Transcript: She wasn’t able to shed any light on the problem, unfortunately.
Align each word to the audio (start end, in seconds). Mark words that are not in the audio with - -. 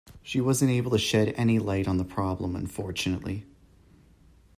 She 0.23 0.41
wasn’t 0.41 0.71
able 0.71 0.89
to 0.89 0.97
shed 0.97 1.31
any 1.37 1.59
light 1.59 1.87
on 1.87 1.97
the 1.97 2.03
problem, 2.03 2.55
unfortunately. 2.55 3.45